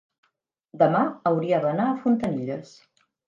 demà 0.81 1.01
hauria 1.31 1.61
d'anar 1.65 1.87
a 1.91 1.99
Fontanilles. 2.07 2.73